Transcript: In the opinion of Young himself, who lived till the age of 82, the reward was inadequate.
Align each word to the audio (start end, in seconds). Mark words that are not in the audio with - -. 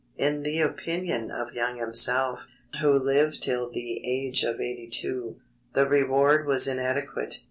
In 0.17 0.41
the 0.41 0.59
opinion 0.61 1.29
of 1.29 1.53
Young 1.53 1.77
himself, 1.77 2.47
who 2.81 2.97
lived 2.97 3.43
till 3.43 3.69
the 3.69 4.01
age 4.03 4.41
of 4.41 4.59
82, 4.59 5.35
the 5.73 5.85
reward 5.87 6.47
was 6.47 6.67
inadequate. 6.67 7.35